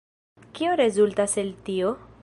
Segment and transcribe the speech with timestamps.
[0.59, 1.97] Kio rezultas el tio?